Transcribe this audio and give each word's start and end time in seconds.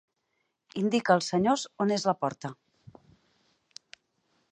Indica 0.83 1.11
als 1.15 1.27
senyors 1.33 1.65
on 1.85 1.93
és 1.97 2.05
la 2.11 2.15
porta. 2.21 2.51